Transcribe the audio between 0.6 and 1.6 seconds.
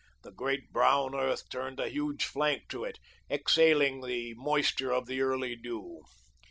brown earth